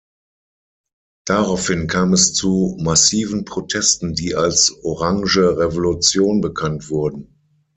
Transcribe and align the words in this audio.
Daraufhin 1.27 1.85
kam 1.85 2.13
es 2.13 2.33
zu 2.33 2.75
massiven 2.79 3.45
Protesten, 3.45 4.15
die 4.15 4.33
als 4.33 4.75
Orange 4.81 5.57
Revolution 5.59 6.41
bekannt 6.41 6.89
wurden. 6.89 7.39